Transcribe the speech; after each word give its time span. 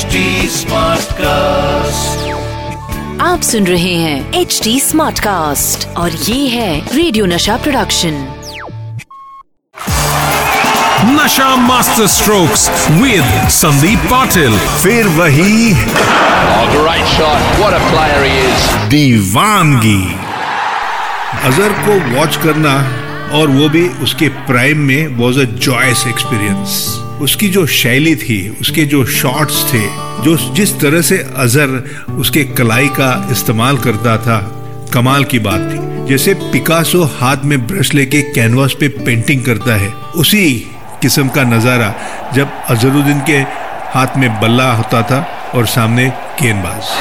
HD 0.00 0.18
Smartcast. 0.56 2.20
आप 3.22 3.40
सुन 3.42 3.66
रहे 3.66 3.94
हैं 3.94 4.40
एच 4.40 4.60
डी 4.64 4.78
स्मार्ट 4.80 5.18
कास्ट 5.20 5.86
और 5.98 6.10
ये 6.28 6.46
है 6.48 6.94
radio 6.96 7.24
Nasha 7.26 7.56
production 7.64 8.14
Nasha 11.16 11.48
master 11.66 12.06
strokes 12.14 12.68
with 13.00 13.48
Sandeep 13.56 14.06
Patil 14.10 14.56
फिर 14.82 15.08
वही 15.18 15.74
Oh, 16.52 16.64
great 16.76 17.12
shot. 17.16 17.52
What 17.60 17.76
a 17.80 17.82
player 17.90 18.22
he 18.28 18.32
is. 18.46 18.70
दीवानगी 18.94 20.02
अजहर 21.50 21.72
को 21.84 21.98
वॉच 22.16 22.36
करना 22.46 22.78
और 23.40 23.50
वो 23.58 23.68
भी 23.76 23.88
उसके 24.08 24.28
प्राइम 24.48 24.86
में 24.88 25.16
वॉज़ 25.18 25.40
अ 25.40 25.44
जॉयस 25.68 26.06
एक्सपीरियंस 26.08 26.80
उसकी 27.22 27.48
जो 27.48 27.66
शैली 27.66 28.14
थी, 28.16 28.38
उसके 28.60 28.84
जो 28.84 29.04
शॉट्स 29.14 29.62
थे, 29.72 29.80
जो 30.22 30.36
जिस 30.54 30.72
तरह 30.80 31.02
से 31.02 31.18
अजहर 31.36 32.14
उसके 32.20 32.44
कलाई 32.58 32.88
का 32.98 33.10
इस्तेमाल 33.30 33.78
करता 33.78 34.16
था, 34.18 34.38
कमाल 34.94 35.24
की 35.24 35.38
बात 35.38 35.70
थी 35.70 36.06
जैसे 36.08 36.34
पिकासो 36.52 37.02
हाथ 37.18 37.44
में 37.44 37.66
ब्रश 37.66 37.92
लेके 37.94 38.22
कैनवास 38.32 38.74
पे 38.80 38.88
पेंटिंग 39.04 39.44
करता 39.44 39.74
है, 39.74 39.90
उसी 40.16 40.44
किस्म 41.02 41.28
का 41.28 41.44
नज़ारा 41.44 41.94
जब 42.34 42.64
अजहरुद्दीन 42.70 43.20
के 43.26 43.38
हाथ 43.94 44.16
में 44.16 44.30
बल्ला 44.40 44.72
होता 44.72 45.02
था 45.02 45.26
और 45.54 45.66
सामने 45.66 46.08
गेंदबाज 46.42 46.98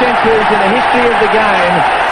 centuries 0.00 0.48
in 0.48 0.58
the 0.60 0.70
history 0.74 1.06
of 1.08 1.16
the 1.20 1.28
game? 1.28 2.09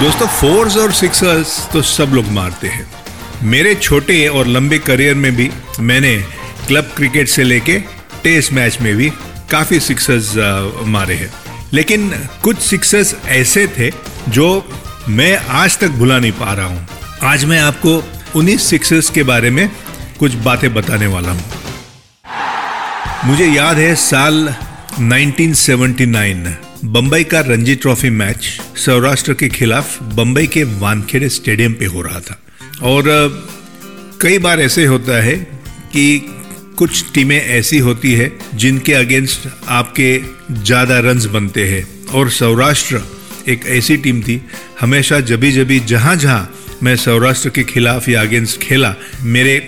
दोस्तों 0.00 0.26
फोर्स 0.26 0.76
और 0.76 0.92
सिक्सर्स 0.92 1.50
तो 1.72 1.80
सब 1.82 2.12
लोग 2.14 2.26
मारते 2.32 2.68
हैं। 2.68 2.84
मेरे 3.44 3.74
छोटे 3.74 4.26
और 4.28 4.46
लंबे 4.46 4.78
करियर 4.78 5.14
में 5.14 5.34
भी 5.36 5.50
मैंने 5.80 6.14
क्लब 6.66 6.92
क्रिकेट 6.96 7.28
से 7.28 7.44
लेके 7.44 7.78
टेस्ट 8.22 8.52
मैच 8.52 8.78
में 8.80 8.94
भी 8.96 9.08
काफ़ी 9.50 9.80
सिक्सर्स 9.80 10.32
मारे 10.86 11.14
हैं। 11.14 11.30
लेकिन 11.72 12.08
कुछ 12.42 12.58
सिक्सर्स 12.58 13.14
ऐसे 13.30 13.66
थे 13.78 13.90
जो 14.28 14.48
मैं 15.08 15.36
आज 15.58 15.78
तक 15.78 15.90
भुला 15.98 16.18
नहीं 16.18 16.32
पा 16.32 16.52
रहा 16.52 16.66
हूँ। 16.66 16.86
आज 17.22 17.44
मैं 17.44 17.60
आपको 17.60 18.02
उन्हीं 18.36 18.56
सिक्सर्स 18.68 19.10
के 19.10 19.22
बारे 19.22 19.50
में 19.50 19.68
कुछ 20.18 20.34
बातें 20.48 20.72
बताने 20.74 21.06
वाला 21.08 21.30
हूँ। 21.30 21.44
मुझे 23.24 23.46
याद 23.46 23.78
है 23.78 23.94
साल 24.06 24.54
1979 25.00 26.69
बम्बई 26.84 27.24
का 27.24 27.40
रणजी 27.40 27.74
ट्रॉफी 27.74 28.10
मैच 28.10 28.44
सौराष्ट्र 28.78 29.32
के 29.34 29.48
खिलाफ 29.48 30.02
बम्बई 30.14 30.46
के 30.46 30.62
वानखेड़े 30.80 31.28
स्टेडियम 31.28 31.72
पे 31.74 31.84
हो 31.84 32.02
रहा 32.02 32.20
था। 32.20 32.38
और 32.82 33.04
कई 34.22 34.38
बार 34.38 34.60
ऐसे 34.60 34.84
होता 34.84 35.20
है 35.22 35.34
कि 35.92 36.18
कुछ 36.78 37.04
टीमें 37.14 37.40
ऐसी 37.40 37.78
होती 37.78 38.12
है 38.12 38.30
जिनके 38.54 38.92
अगेंस्ट 38.92 39.48
आपके 39.68 40.18
ज़्यादा 40.52 40.98
रन्स 41.00 41.26
बनते 41.26 41.68
हैं। 41.68 41.84
और 42.08 42.30
सौराष्ट्र 42.30 43.02
एक 43.48 43.66
ऐसी 43.68 43.96
टीम 43.96 44.22
थी, 44.22 44.40
हमेशा 44.80 45.20
जभी 45.22 45.52
जभी 45.52 45.80
जहाँ 45.80 46.16
जहाँ 46.16 46.78
मैं 46.82 46.96
सौराष्ट्र 46.96 47.50
के 47.50 47.64
खिलाफ 47.64 48.08
या 48.08 48.20
अगेंस्ट 48.22 48.60
खेला, 48.60 48.94
मेरे 49.22 49.58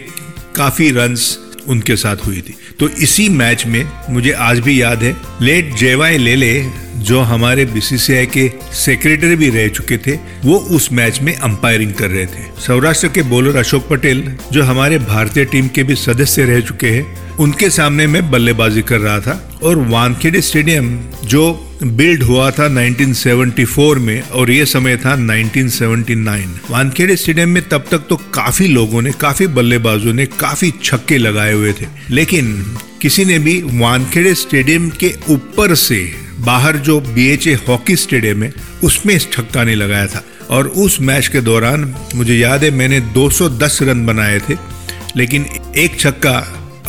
काफ़ी 0.56 0.91
रन्स 0.91 1.38
उनके 1.69 1.97
साथ 1.97 2.26
हुई 2.26 2.41
थी। 2.41 2.54
तो 2.78 2.88
इसी 2.88 3.28
मैच 3.30 3.66
में 3.66 3.84
मुझे 4.10 4.32
आज 4.32 4.60
भी 4.60 4.80
याद 4.82 5.02
है, 5.02 5.16
लेट 5.42 5.74
जेवाई 5.76 6.19
लेले 6.19 6.58
जो 7.03 7.20
हमारे 7.20 7.64
बीसीसीआई 7.64 8.27
के 8.27 8.50
सेक्रेटरी 8.72 9.36
भी 9.36 9.48
रह 9.50 9.69
चुके 9.69 9.97
थे, 9.97 10.19
वो 10.45 10.56
उस 10.56 10.92
मैच 10.92 11.20
में 11.22 11.36
अंपायरिंग 11.36 11.94
कर 11.94 12.11
रहे 12.11 12.27
थे। 12.27 12.61
सौराष्ट्र 12.67 13.09
के 13.09 13.22
बॉलर 13.22 13.56
अशोक 13.56 13.89
पटेल, 13.89 14.33
जो 14.53 14.62
हमारे 14.62 14.98
भारतीय 14.98 15.44
टीम 15.44 15.69
के 15.69 15.83
भी 15.83 15.94
सदस्य 15.94 16.44
रह 16.44 16.61
चुके 16.61 16.86
हैं, 16.86 17.36
उनके 17.36 17.70
सामने 17.70 18.06
मैं 18.06 18.31
बल्लेबाजी 18.31 18.83
कर 18.83 18.98
रहा 18.98 19.20
था। 19.20 19.60
और 19.62 19.78
वानखेड़े 19.78 20.41
स्टेडियम 20.41 21.00
जो 21.25 21.69
बिल्ड 21.82 22.22
हुआ 22.22 22.50
था 22.50 22.69
1974 22.69 23.99
में, 23.99 24.22
और 24.22 24.50
ये 24.50 24.66
समय 24.66 24.97
था 24.97 25.16
1979 25.16 26.60
वानखेड़े 26.71 27.16
स्टेडियम 27.16 27.49
में 27.49 27.69
तब 27.69 27.84
तक 27.91 27.99
तो 27.99 28.16
काफ़ी 28.16 28.66
लोगों 28.66 29.03
ने, 29.03 29.12
काफ़ी 29.12 29.47
बल्लेबाजों 29.47 30.12
ने 30.12 30.26
काफ़ी 30.26 30.72
छक्के 30.84 31.19
लगाए 31.19 31.53
हुए 31.53 31.72
थे। 31.72 31.87
लेकिन 32.10 32.76
किसी 33.03 33.25
ने 33.25 33.38
भी 33.38 33.62
वानखेड़े 33.65 34.34
स्टेडियम 34.34 34.91
के 34.91 35.15
ऊपर 35.28 35.75
से 35.75 36.31
बाहर 36.44 36.76
जो 36.76 37.00
बीएचए 37.00 37.53
हॉकी 37.69 37.97
स्टेडियम 37.97 38.42
है, 38.42 38.53
उसमें 38.84 39.14
इस 39.14 39.32
छक्का 39.32 39.64
ने 39.64 39.75
लगाया 39.75 40.06
था 40.06 40.22
और 40.50 40.69
उस 40.69 41.00
मैच 41.00 41.28
के 41.28 41.41
दौरान 41.41 41.94
मुझे 42.14 42.34
याद 42.34 42.64
है, 42.64 42.70
मैंने 42.70 43.00
210 43.14 43.82
रन 43.82 44.06
बनाए 44.06 44.38
थे, 44.38 44.56
लेकिन 45.16 45.47
एक 45.76 46.00
छक्का 46.00 46.36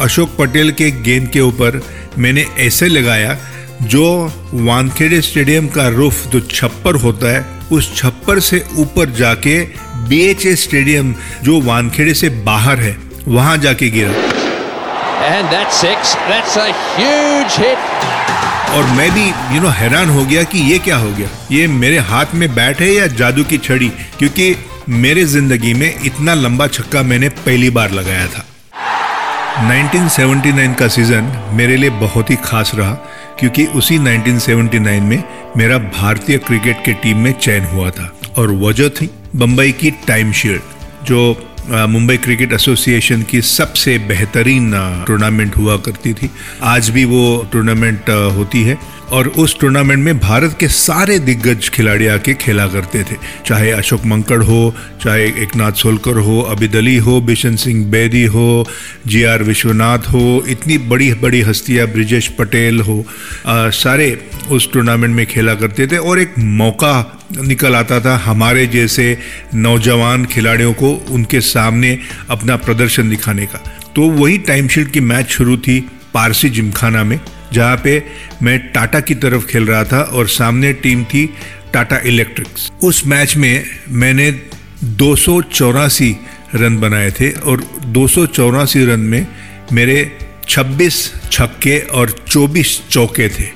अशोक 0.02 0.36
पटेल 0.40 0.72
के 0.72 0.90
गेंद 0.92 1.30
के 1.30 1.40
ऊपर 1.40 1.82
मैंने 2.18 2.46
ऐसे 2.60 2.88
लगाया, 2.88 3.38
जो 3.84 4.32
वानखेड़े 4.54 5.22
स्टेडियम 5.22 5.68
का 5.68 5.88
रूफ 5.88 6.28
जो 6.28 6.40
छप्पर 6.40 6.96
होता 6.96 7.28
है, 7.28 7.46
उस 7.72 7.96
छप्पर 7.98 8.40
से 8.40 8.64
ऊपर 8.78 9.10
जाके 9.10 9.62
बीएचए 10.10 10.56
स्टेडियम, 10.56 11.16
जो 11.44 11.62
वानखेड़े 11.62 12.14
से 12.14 12.30
बाहर 12.30 12.80
है, 12.80 12.98
वहाँ 13.28 13.58
जाके 13.58 13.90
गिरा 13.90 14.12
And 15.26 15.48
that's 15.48 15.78
six. 15.78 16.16
That's 16.28 16.58
a 16.58 16.68
huge 16.98 17.56
hit. 17.56 18.23
और 18.74 18.86
मैं 18.86 19.12
भी 19.12 19.56
यू 19.56 19.62
नो 19.62 19.70
हैरान 19.70 20.10
हो 20.10 20.26
गया 20.26 20.44
कि 20.44 20.60
ये 20.60 20.78
क्या 20.80 20.96
हो 20.98 21.10
गया? 21.12 21.28
ये 21.52 21.68
मेरे 21.68 21.98
हाथ 21.98 22.34
में 22.34 22.56
बैट 22.56 22.80
है 22.82 22.94
या 22.94 23.08
जादू 23.08 23.44
की 23.44 23.58
छड़ी? 23.58 23.90
क्योंकि 24.20 24.56
मेरे 24.90 25.26
ज़िंदगी 25.26 25.74
में 25.74 26.00
इतना 26.06 26.34
लंबा 26.34 26.68
छक्का 26.68 27.04
मैंने 27.04 27.30
पहली 27.30 27.70
बार 27.70 27.92
लगाया 27.92 28.28
था। 28.28 28.46
1979 29.60 30.74
का 30.76 30.88
सीज़न 30.88 31.32
मेरे 31.54 31.78
लिए 31.78 31.90
बहुत 31.90 32.30
ही 32.30 32.36
खास 32.36 32.72
रहा, 32.76 32.94
क्योंकि 33.40 33.66
उसी 33.66 33.98
1979 33.98 35.02
में 35.02 35.24
मेरा 35.58 35.78
भारतीय 35.78 36.38
क्रिकेट 36.38 36.84
के 36.86 36.94
टीम 36.94 37.18
में 37.18 37.32
चयन 37.34 37.66
हुआ 37.66 37.90
था। 37.90 38.12
और 38.38 38.52
वजह 38.52 38.90
थी 38.90 39.10
बम्बई 39.36 39.72
की 39.72 39.92
टाइम 40.08 40.32
शील्ड, 40.32 40.62
जो 41.04 41.53
मुंबई 41.70 42.18
क्रिकेट 42.18 42.54
एसोसिएशन 42.54 43.22
की 43.22 43.42
सबसे 43.42 43.98
बेहतरीन 43.98 44.74
टूर्नामेंट 45.08 45.58
हुआ 45.58 45.78
करती 45.78 46.14
थी। 46.14 46.30
आज 46.64 46.90
भी 46.90 47.06
वो 47.06 47.50
टूर्नामेंट 47.54 48.10
होती 48.10 48.64
है। 48.64 48.78
और 49.12 49.28
उस 49.28 49.60
टूर्नामेंट 49.60 50.06
में 50.06 50.20
भारत 50.20 50.58
के 50.60 50.68
सारे 50.68 51.20
दिग्गज 51.20 51.70
खिलाड़ी 51.70 52.08
आके 52.08 52.34
खेला 52.34 52.68
करते 52.68 53.04
थे। 53.04 53.16
चाहे 53.46 53.72
अशोक 53.72 54.06
मंकड़ 54.06 54.44
हो 54.44 54.76
चाहे 55.04 55.26
एकनाथ 55.26 55.72
सोलकर 55.72 56.18
हो 56.18 56.42
अबिद 56.42 56.76
अली 56.76 56.98
हो 56.98 57.22
बिशन 57.22 57.56
सिंह 57.56 57.86
बेदी 57.86 58.24
हो 58.26 58.68
जी 59.08 59.24
आर 59.24 59.44
विश्वनाथ 59.44 60.00
हो 60.00 60.44
इतनी 60.48 60.78
बड़ी 60.78 61.14
बड़ी 61.14 61.42
हस्तियाँ 61.42 61.88
ब्रिजेश 61.88 62.28
पटेल 62.28 62.82
हो 62.82 63.06
अ, 63.46 63.70
सारे 63.70 64.30
उस 64.52 64.72
टूर्नामेंट 64.74 65.16
में 65.16 65.26
खेला 65.26 65.54
करते 65.56 65.88
थे 65.88 65.98
और 65.98 66.20
एक 66.20 66.34
मौका 66.40 67.22
निकल 67.42 67.76
आता 67.76 68.00
था 68.00 68.18
हमारे 68.18 68.68
जैसे 68.68 69.18
नौजवान 69.56 70.26
खिलाड़ियों 70.26 70.74
को 70.74 70.92
उनके 71.10 71.42
सामने 71.42 72.00
अपना 72.30 72.56
प्रदर्शन 72.56 73.10
दिखाने 73.10 73.46
का। 73.46 73.64
तो 73.96 74.02
वही 74.02 74.38
टाइम 74.38 74.68
शील्ड 74.68 74.90
की 74.90 75.00
मैच 75.00 75.30
शुरू 75.30 75.58
थी 75.58 75.90
पारसी 76.14 76.50
जिमखाना 76.50 77.04
में। 77.04 77.20
जहाँ 77.54 77.78
पे 77.84 78.04
मैं 78.42 78.58
टाटा 78.72 79.00
की 79.00 79.16
तरफ़ 79.16 79.46
खेल 79.46 79.66
रहा 79.66 79.84
था 79.84 80.02
और 80.14 80.28
सामने 80.28 80.74
टीम 80.84 81.04
थी 81.04 81.26
टाटा 81.74 81.98
इलेक्ट्रिक्स। 82.06 82.72
उस 82.84 83.06
मैच 83.08 83.36
में 83.38 83.66
मैंने 83.90 84.32
दो 85.02 85.16
सौ 85.16 85.42
चौरासी 85.42 86.16
रन 86.56 86.78
बनाए 86.80 87.12
थे 87.12 87.32
और 87.32 87.64
दो 87.86 88.08
सौ 88.08 88.26
चौरासी 88.26 88.86
रन 88.86 89.00
में 89.00 89.26
मेरे 89.74 89.98
26 90.50 90.96
छक्के 91.32 91.80
और 91.80 92.16
24 92.28 92.80
चौके 92.90 93.30
थे। 93.30 93.48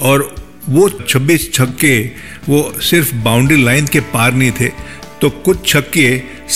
और 0.00 0.34
वो 0.68 0.88
26 0.88 1.52
छक्के 1.54 1.98
वो 2.48 2.60
सिर्फ़ 2.82 3.14
बाउंड्री 3.14 3.62
लाइन 3.64 3.86
के 3.86 4.00
पार 4.14 4.32
नहीं 4.32 4.52
थे 4.60 4.70
तो 5.20 5.28
कुछ 5.44 5.66
छक्के 5.68 6.08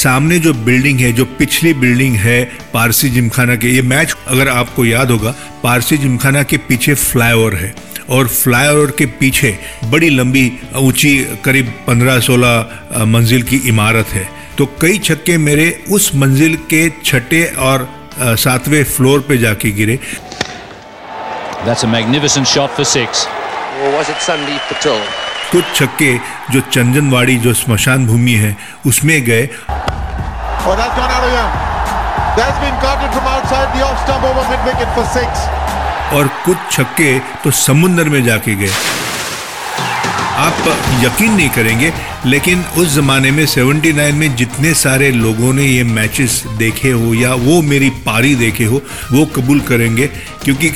सामने 0.02 0.38
जो 0.38 0.52
बिल्डिंग 0.64 0.98
है 1.00 1.12
जो 1.12 1.24
पिछली 1.38 1.72
बिल्डिंग 1.74 2.16
है 2.24 2.42
पारसी 2.72 3.08
जिमखाना 3.10 3.54
के 3.62 3.68
ये 3.74 3.82
मैच 3.92 4.14
अगर 4.28 4.48
आपको 4.48 4.84
याद 4.84 5.10
होगा 5.10 5.34
पारसी 5.62 5.96
जिमखाना 5.98 6.42
के 6.50 6.56
पीछे 6.68 6.94
फ्लाईओवर 6.94 7.54
है 7.56 7.74
और 8.16 8.26
फ्लाईओवर 8.26 8.90
के 8.98 9.06
पीछे 9.20 9.56
बड़ी 9.90 10.10
लंबी 10.10 10.44
ऊँची 10.78 11.12
करीब 11.44 11.72
15-16 11.88 13.06
मंजिल 13.14 13.42
की 13.50 13.56
इमारत 13.68 14.12
है 14.12 14.28
तो 14.58 14.66
कई 14.80 14.98
छक्के 14.98 15.36
मेरे 15.38 15.68
उस 15.92 16.10
मंजिल 16.14 16.56
के 16.70 16.88
छठे 17.04 17.44
और 17.68 17.88
सातवें 18.20 18.82
फ्लोर 18.84 19.20
पे 19.28 19.38
जाके 19.38 19.70
गिरे 19.72 19.98
That's 21.64 21.82
a 21.84 21.88
magnificent 21.88 22.48
shot 22.48 22.70
for 22.70 22.84
six. 22.84 23.26
Or 23.80 23.90
was 23.92 24.08
it 24.08 24.16
Sandeep 24.26 24.68
Patel? 24.68 25.02
कुछ 25.52 25.64
छक्के 25.74 26.12
जो 26.52 26.60
चंदनवाड़ी 26.72 27.36
जो 27.38 27.52
स्मशान 27.54 28.06
भूमि 28.06 28.34
है 28.44 28.56
उसमें 28.86 29.20
गए 29.24 29.48
Oh, 30.62 30.74
that's 30.76 30.94
gone 30.94 31.10
out 31.10 31.24
of 31.24 31.30
here. 31.30 31.50
That's 32.36 32.58
been 32.62 32.76
caught 32.80 33.04
from 33.14 33.28
outside 33.28 33.70
the 33.74 33.84
off 33.84 34.02
stump 34.02 34.24
over 34.24 34.42
mid 34.48 34.66
wicket 34.66 34.90
for 34.96 35.04
six. 35.14 35.46
और 36.12 36.28
कुछ 36.44 36.56
छक्के 36.72 37.18
तो 37.44 37.50
समुंदर 37.58 38.08
में 38.08 38.22
जाके 38.24 38.54
गए 38.54 38.70
आप 40.40 40.68
यकीन 41.04 41.32
नहीं 41.32 41.48
करेंगे 41.56 41.92
लेकिन 42.26 42.62
उस 42.78 42.94
जमाने 42.94 43.30
में 43.30 43.44
79 43.46 44.12
में 44.20 44.34
जितने 44.36 44.72
सारे 44.82 45.10
लोगों 45.12 45.52
ने 45.54 45.64
ये 45.64 45.82
मैचेस 45.90 46.42
देखे 46.58 46.90
हो 46.92 47.12
या 47.14 47.34
वो 47.42 47.60
मेरी 47.72 47.90
पारी 48.06 48.34
देखे 48.44 48.64
हो 48.72 48.80
वो 49.12 49.24
कबूल 49.36 49.60
करेंगे 49.70 50.06
क्योंकि 50.44 50.70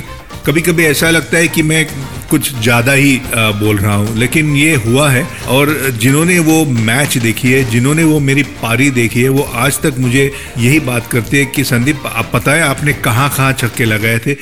कभी 0.46 0.62
कभी 0.62 0.84
ऐसा 0.86 1.10
लगता 1.10 1.36
है 1.36 1.48
कि 1.48 1.62
मैं 1.62 1.86
कुछ 2.34 2.52
ज़्यादा 2.54 2.92
ही 2.94 3.20
बोल 3.34 3.78
रहा 3.78 3.94
हूँ। 3.94 4.16
लेकिन 4.18 4.54
ये 4.56 4.74
हुआ 4.76 5.08
है 5.10 5.26
और 5.48 5.74
जिन्होंने 5.96 6.38
वो 6.40 6.64
मैच 6.64 7.18
देखी 7.18 7.52
है, 7.52 7.62
जिन्होंने 7.70 8.04
वो 8.04 8.18
मेरी 8.20 8.42
पारी 8.62 8.90
देखी 8.92 9.22
है, 9.22 9.28
वो 9.28 9.42
आज 9.56 9.80
तक 9.82 9.98
मुझे 9.98 10.30
यही 10.58 10.80
बात 10.82 11.06
करते 11.06 11.42
हैं 11.42 11.50
कि 11.52 11.64
संदीप, 11.64 12.06
आप 12.06 12.30
पता 12.32 12.52
है 12.52 12.62
आपने 12.64 12.92
कहाँ 13.04 13.28
कहाँ 13.36 13.52
छक्के 13.54 13.84
लगाए 13.84 14.18
थे? 14.18 14.36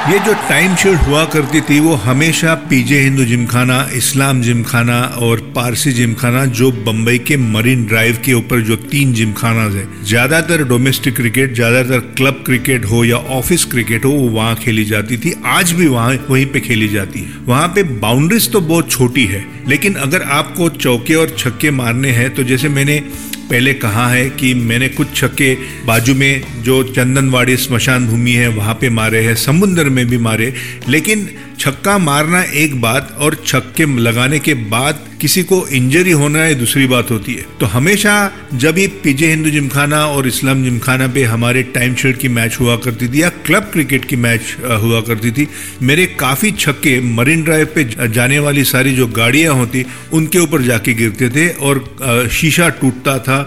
ये 0.00 0.18
जो 0.18 0.32
टाइम 0.48 0.74
शीट 0.76 0.98
हुआ 0.98 1.24
करती 1.24 1.60
थी, 1.60 1.78
वो 1.80 1.94
हमेशा 1.94 2.54
पीजे 2.68 2.98
हिंदू 3.00 3.24
जिमखाना 3.24 3.76
इस्लाम 3.94 4.40
जिमखाना 4.42 4.98
और 5.22 5.40
पारसी 5.56 5.92
जिमखाना 5.92 6.44
जो 6.50 6.70
बम्बई 6.86 7.18
के 7.20 7.36
मरीन 7.36 7.84
ड्राइव 7.86 8.18
के 8.24 8.32
ऊपर 8.32 8.60
जो 8.60 8.76
तीन 8.86 9.12
जिमखाना 9.14 9.62
है। 9.74 9.86
ज़्यादातर 10.04 10.64
डोमेस्टिक 10.68 11.16
क्रिकेट 11.16 11.54
ज़्यादातर 11.54 12.00
क्लब 12.16 12.42
क्रिकेट 12.46 12.84
हो 12.84 13.04
या 13.04 13.16
ऑफ़िस 13.36 13.64
क्रिकेट 13.64 14.04
हो, 14.04 14.10
वो 14.10 14.28
वहाँ 14.30 14.54
खेली 14.56 14.84
जाती 14.84 15.16
थी। 15.16 15.34
आज 15.48 15.72
भी 15.72 15.86
वहाँ, 15.86 16.18
वहीं 16.30 16.46
पे 16.46 16.60
खेली 16.60 16.88
जाती 16.88 17.20
है। 17.20 17.44
वहाँ 17.46 17.68
पे 17.68 17.82
बाउंड्रीज 18.00 18.50
तो 18.52 18.60
बहुत 18.62 18.90
छोटी 18.90 19.26
है, 19.26 19.44
लेकिन 19.68 19.94
अगर 19.98 20.22
आपको 20.32 20.68
चौके 20.78 21.14
और 21.14 21.36
छक्के 21.38 21.70
मारने 21.72 22.10
हैं 22.12 22.34
तो 22.34 22.42
जैसे 22.44 22.68
मैंने 22.70 23.02
पहले 23.50 23.74
कहा 23.74 24.08
है 24.08 24.28
कि 24.30 24.52
मैंने 24.54 24.88
कुछ 24.88 25.14
छक्के 25.16 25.54
बाजू 25.86 26.14
में 26.14 26.62
जो 26.62 26.82
चंदनवाड़ी 26.84 27.56
स्मशान 27.56 28.06
भूमि 28.08 28.32
है, 28.32 28.48
वहाँ 28.48 28.74
पे 28.74 28.90
मारे 28.90 29.22
हैं, 29.22 29.34
समुद्र 29.36 29.88
में 29.90 30.06
भी 30.06 30.18
मारे। 30.20 30.52
लेकिन 30.88 31.28
छक्का 31.58 31.96
मारना 31.98 32.42
एक 32.56 32.80
बात 32.80 33.16
और 33.20 33.34
छक्के 33.46 33.86
लगाने 33.98 34.38
के 34.38 34.54
बाद 34.70 35.06
किसी 35.20 35.42
को 35.42 35.56
इंजरी 35.68 36.10
होना 36.10 36.42
है 36.42 36.54
दूसरी 36.54 36.86
बात 36.86 37.10
होती 37.10 37.32
है। 37.34 37.44
तो 37.60 37.66
हमेशा 37.66 38.12
जब 38.54 38.78
ये 38.78 38.86
पीजे 39.02 39.26
हिंदू 39.26 39.50
जिमखाना 39.50 40.04
और 40.06 40.26
इस्लाम 40.26 40.62
जिमखाना 40.64 41.06
पे 41.08 41.24
हमारे 41.24 41.62
टाइम 41.74 41.94
शेड 41.94 42.16
की 42.18 42.28
मैच 42.28 42.56
हुआ 42.60 42.76
करती 42.76 43.08
थी 43.08 43.22
या 43.22 43.28
क्लब 43.46 43.68
क्रिकेट 43.72 44.04
की 44.04 44.16
मैच 44.16 44.56
हुआ 44.82 45.00
करती 45.00 45.30
थी, 45.30 45.46
मेरे 45.82 46.06
काफ़ी 46.20 46.50
छक्के 46.52 47.00
मरीन 47.10 47.42
ड्राइव 47.44 47.68
पे 47.74 47.84
जाने 48.08 48.38
वाली 48.38 48.64
सारी 48.64 48.94
जो 48.94 49.06
गाड़ियाँ 49.08 49.54
होती, 49.54 49.84
उनके 50.12 50.38
ऊपर 50.38 50.62
जाके 50.62 50.94
गिरते 50.94 51.28
थे 51.30 51.48
और 51.50 52.28
शीशा 52.32 52.68
टूटता 52.80 53.18
था 53.18 53.39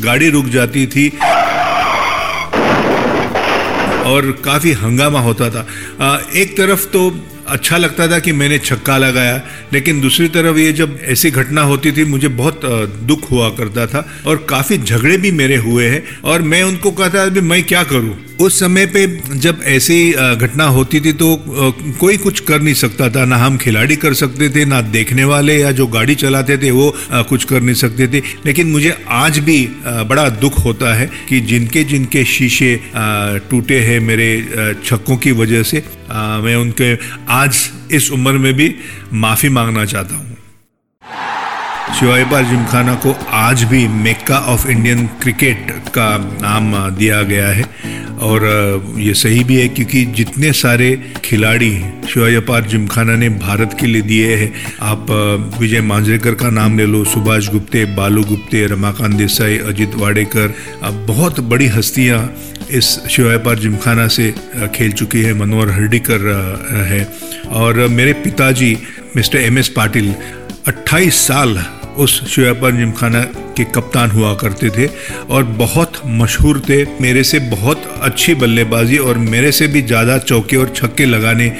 गाड़ी 0.00 0.28
रुक 0.30 0.46
जाती 0.46 0.86
थी 0.86 1.08
और 4.08 4.30
काफ़ी 4.44 4.72
हंगामा 4.72 5.20
होता 5.20 5.50
था। 5.50 5.66
एक 6.34 6.56
तरफ़ 6.56 6.86
तो 6.86 7.10
अच्छा 7.48 7.76
लगता 7.76 8.06
था 8.08 8.18
कि 8.18 8.32
मैंने 8.32 8.58
छक्का 8.60 8.96
लगाया, 8.98 9.40
लेकिन 9.72 10.00
दूसरी 10.00 10.28
तरफ़ 10.28 10.58
ये 10.58 10.72
जब 10.72 10.98
ऐसी 11.04 11.30
घटना 11.32 11.62
होती 11.62 11.92
थी, 11.92 12.04
मुझे 12.04 12.28
बहुत 12.30 12.60
दुख 13.04 13.30
हुआ 13.30 13.48
करता 13.50 13.86
था 13.86 14.06
और 14.26 14.46
काफ़ी 14.48 14.78
झगड़े 14.78 15.16
भी 15.16 15.30
मेरे 15.32 15.56
हुए 15.58 15.86
हैं 15.86 16.02
और 16.24 16.42
मैं 16.44 16.62
उनको 16.62 16.90
कहता 16.92 17.26
था 17.26 17.40
मैं 17.42 17.62
क्या 17.64 17.82
करूँ? 17.84 18.16
उस 18.40 18.58
समय 18.60 18.86
पे 18.86 19.06
जब 19.36 19.60
ऐसी 19.66 20.10
घटना 20.12 20.64
होती 20.66 21.00
थी 21.00 21.12
तो 21.12 21.34
कोई 22.00 22.16
कुछ 22.16 22.40
कर 22.40 22.60
नहीं 22.62 22.74
सकता 22.74 23.08
था। 23.10 23.24
ना 23.24 23.36
हम 23.36 23.56
खिलाड़ी 23.58 23.96
कर 23.96 24.14
सकते 24.14 24.48
थे, 24.50 24.64
ना 24.64 24.80
देखने 24.82 25.24
वाले 25.24 25.56
या 25.56 25.72
जो 25.72 25.86
गाड़ी 25.88 26.14
चलाते 26.14 26.58
थे, 26.58 26.70
वो 26.70 26.94
कुछ 27.12 27.44
कर 27.44 27.60
नहीं 27.60 27.74
सकते 27.74 28.08
थे। 28.08 28.22
लेकिन 28.46 28.70
मुझे 28.70 28.96
आज 29.08 29.38
भी 29.40 29.58
बड़ा 29.84 30.28
दुख 30.30 30.64
होता 30.64 30.94
है 30.94 31.10
कि 31.28 31.40
जिनके 31.42 31.84
जिनके 31.84 32.24
शीशे 32.26 32.74
टूटे 33.50 33.78
हैं 33.80 34.00
मेरे 34.00 34.30
छक्कों 34.84 35.16
की 35.16 35.32
वजह 35.34 35.62
से 35.62 35.82
मैं 36.12 36.56
उनके 36.56 36.98
आज 37.28 37.70
इस 37.92 38.10
उम्र 38.12 38.32
में 38.32 38.54
भी 38.54 38.74
माफ़ी 39.12 39.48
मांगना 39.48 39.84
चाहता 39.84 40.16
हूँ। 40.16 40.37
शिवाईपाल 41.94 42.44
जिमखाना 42.44 42.94
को 42.94 43.16
आज 43.30 43.62
भी 43.62 43.86
मेक्का 43.88 44.38
ऑफ़ 44.38 44.68
इंडियन 44.68 45.06
क्रिकेट 45.06 45.70
का 45.88 46.16
नाम 46.42 46.96
दिया 46.96 47.22
गया 47.22 47.48
है। 47.48 47.64
और 48.18 48.44
ये 48.98 49.14
सही 49.14 49.44
भी 49.44 49.56
है 49.60 49.68
क्योंकि 49.68 50.04
जितने 50.04 50.52
सारे 50.52 51.12
खिलाड़ी 51.24 51.70
शिवाईपाल 52.12 52.62
जिमखाना 52.62 53.16
ने 53.16 53.28
भारत 53.28 53.76
के 53.80 53.86
लिए 53.86 54.02
दिए 54.02 54.36
हैं, 54.36 54.52
आप 54.82 55.06
विजय 55.60 55.80
मांजरेकर 55.80 56.34
का 56.34 56.50
नाम 56.50 56.78
ले 56.78 56.86
लो, 56.86 57.04
सुभाष 57.04 57.48
गुप्ते, 57.48 57.84
बालू 57.84 58.24
गुप्ते, 58.24 58.66
रमाकांत 58.66 59.14
देसाई, 59.14 59.58
अजित 59.58 59.94
वाडेकर 59.94 60.54
बहुत 61.06 61.40
बड़ी 61.40 61.66
हस्तियाँ 61.66 62.20
इस 62.70 62.98
शिवाईपाल 63.10 63.56
जिमखाना 63.56 64.06
से 64.08 64.34
खेल 64.74 64.92
चुकी 64.92 65.22
है, 65.22 65.34
मनोहर 65.34 65.70
हर्डीकर 65.70 66.28
है। 66.88 67.02
और, 67.50 67.86
मेरे 67.88 68.12
पिताजी, 68.12 68.76
मिस्टर 69.16 69.38
एम 69.38 69.58
एस 69.58 69.68
पाटिल 69.68 70.14
28 70.66 71.26
साल 71.26 71.58
उस 71.98 72.22
शिवापर 72.30 72.72
जिमखाना 72.72 73.20
के 73.56 73.64
कप्तान 73.66 74.10
हुआ 74.10 74.34
करते 74.34 74.70
थे 74.70 74.86
और 75.30 75.44
बहुत 75.58 76.00
मशहूर 76.06 76.60
थे, 76.68 76.84
मेरे 77.00 77.22
से 77.24 77.38
बहुत 77.50 77.84
अच्छी 78.02 78.34
बल्लेबाजी 78.34 78.98
और 78.98 79.18
मेरे 79.26 79.52
से 79.52 79.66
भी 79.66 79.82
ज़्यादा 79.82 80.18
चौके 80.20 80.56
और 80.56 80.72
छक्के 80.76 81.04
लगाने 81.06 81.52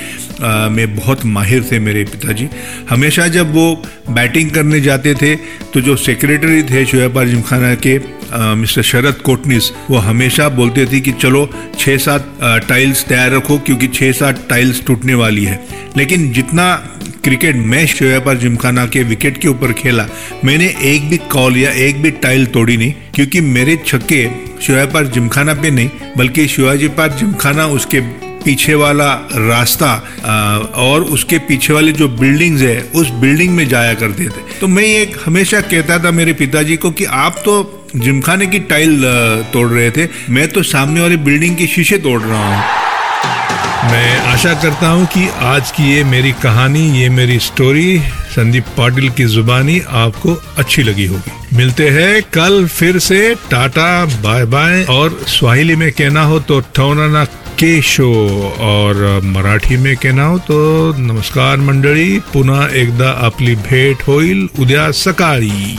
में 0.71 0.95
बहुत 0.97 1.25
माहिर 1.27 1.65
थे 1.71 1.79
मेरे 1.79 2.05
पिताजी। 2.05 2.49
हमेशा 2.91 3.27
जब 3.29 3.53
वो 3.55 3.75
बैटिंग 4.11 4.51
करने 4.51 4.81
जाते 4.81 5.15
थे 5.15 5.35
तो 5.73 5.81
जो 5.81 5.97
सेक्रेटरी 5.99 6.63
थे 6.63 6.85
शोएब 6.87 7.25
जिमखाना 7.25 7.75
के 7.77 7.99
मिस्टर 8.57 8.83
शरद 8.83 9.21
कोटनिस, 9.25 9.71
वो 9.91 9.99
हमेशा 9.99 10.49
बोलते 10.51 10.85
थे 10.87 11.01
कि 11.01 11.13
चलो 11.13 11.49
छः 11.79 11.97
सात 11.99 12.39
टाइल्स 12.69 13.05
तैयार 13.05 13.31
रखो 13.33 13.59
क्योंकि 13.59 13.87
छः 13.89 14.13
सात 14.13 14.47
टाइल्स 14.51 14.85
टूटने 14.87 15.15
वाली 15.15 15.45
है। 15.45 15.61
लेकिन 15.97 16.31
जितना 16.33 16.67
क्रिकेट 17.29 17.57
मैच 17.71 17.89
शोएब 17.89 18.33
जिमखाना 18.41 18.85
के 18.87 19.03
विकेट 19.05 19.39
के 19.39 19.49
ऊपर 19.49 19.73
खेला। 19.73 20.07
मैंने 20.45 20.67
एक 20.85 21.09
भी 21.11 21.17
कॉल 21.33 21.57
या 21.57 21.71
एक 21.87 22.01
भी 22.03 22.11
टाइल 22.23 22.47
तोड़ी 22.47 22.77
नहीं, 22.77 22.93
क्योंकि 23.15 23.41
मेरे 23.41 23.77
छक्के 23.87 24.23
शोएब 24.63 24.97
जिमखाना 25.15 25.55
पे 25.55 25.71
नहीं, 25.71 25.91
बल्कि 26.17 26.47
शिवाजी 26.49 26.89
पार्क 26.97 27.13
जिमखाना 27.13 27.67
उसके 27.69 28.01
पीछे 28.45 28.75
वाला 28.75 29.13
रास्ता 29.35 29.93
और 30.79 31.05
उसके 31.11 31.39
पीछे 31.49 31.73
वाली 31.73 31.93
जो 31.93 32.09
बिल्डिंग्स 32.09 32.63
है, 32.63 32.81
उस 32.95 33.11
बिल्डिंग 33.21 33.55
में 33.57 33.67
जाया 33.69 33.95
करते 33.95 34.25
थे। 34.27 34.59
तो 34.61 34.69
मैं 34.69 34.85
ये 34.85 35.11
हमेशा 35.27 35.61
कहता 35.61 35.99
था 36.05 36.11
मेरे 36.13 36.33
पिताजी 36.33 36.77
को 36.77 36.91
कि 36.91 37.05
आप 37.05 37.43
तो 37.45 37.63
जिमखाने 37.97 38.47
की 38.47 38.59
टाइल 38.67 39.01
तोड़ 39.53 39.69
रहे 39.69 39.91
थे, 39.91 40.09
मैं 40.31 40.49
तो 40.49 40.63
सामने 40.65 41.01
वाली 41.01 41.17
बिल्डिंग 41.29 41.57
के 41.57 41.67
शीशे 41.67 41.99
तोड़ 41.99 42.21
रहा 42.23 42.47
हूँ। 42.49 42.88
मैं 43.85 44.17
आशा 44.23 44.53
करता 44.63 44.89
हूँ 44.89 45.07
कि 45.07 45.29
आज 45.29 45.71
की 45.71 45.83
ये 45.93 46.03
मेरी 46.05 46.31
कहानी, 46.33 46.81
ये 47.01 47.09
मेरी 47.09 47.39
स्टोरी 47.39 47.99
संदीप 48.31 48.65
पाटिल 48.79 49.09
की 49.11 49.25
जुबानी 49.25 49.79
आपको 49.81 50.35
अच्छी 50.59 50.83
लगी 50.83 51.07
होगी। 51.07 51.57
मिलते 51.57 51.89
हैं 51.89 52.23
कल 52.23 52.67
फिर 52.67 52.99
से। 52.99 53.35
Tata, 53.51 54.05
bye 54.23 54.45
bye. 54.45 54.85
और 54.85 55.19
स्वाहिली 55.29 55.77
में 55.77 55.91
कहना 55.93 56.23
हो 56.23 56.41
तो 56.41 56.61
ठौना 56.75 57.25
के 57.59 57.81
शो 57.83 58.11
और 58.61 59.21
मराठी 59.25 59.77
में 59.77 59.97
कहना 59.97 60.25
हो 60.25 60.39
तो 60.39 60.93
नमस्कार 60.99 61.57
मंडळी 61.61 62.19
पुन्हा 62.33 62.67
एकदा 62.75 63.11
आपली 63.27 63.55
भेट 63.63 64.03
होईल। 64.09 64.49
उद्या 64.59 64.91
सकाळी। 64.97 65.79